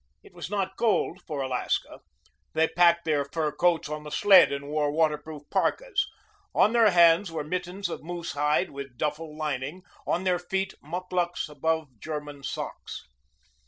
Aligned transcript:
It 0.23 0.33
was 0.33 0.49
not 0.49 0.77
cold 0.77 1.21
for 1.27 1.43
Alaska. 1.43 1.99
They 2.53 2.67
packed 2.67 3.05
their 3.05 3.23
fur 3.23 3.51
coats 3.51 3.87
on 3.87 4.03
the 4.03 4.09
sled 4.09 4.51
and 4.51 4.67
wore 4.67 4.91
waterproof 4.91 5.43
parkas. 5.51 6.09
On 6.55 6.73
their 6.73 6.89
hands 6.89 7.31
were 7.31 7.43
mittens 7.43 7.87
of 7.87 8.01
moosehide 8.01 8.71
with 8.71 8.97
duffel 8.97 9.37
lining, 9.37 9.83
on 10.07 10.23
their 10.23 10.39
feet 10.39 10.73
mukluks 10.81 11.47
above 11.47 11.99
"German" 11.99 12.41
socks. 12.41 13.03